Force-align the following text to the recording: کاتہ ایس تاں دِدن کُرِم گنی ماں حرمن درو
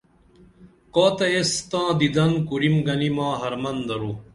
کاتہ 0.93 1.25
ایس 1.33 1.51
تاں 1.69 1.89
دِدن 1.99 2.31
کُرِم 2.47 2.75
گنی 2.85 3.09
ماں 3.15 3.33
حرمن 3.41 3.77
درو 3.87 4.11